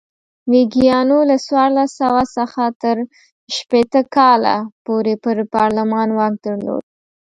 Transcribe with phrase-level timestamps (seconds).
[0.51, 2.95] ویګیانو له څوارلس سوه څخه تر
[3.55, 6.83] شپېته کاله پورې پر پارلمان واک درلود.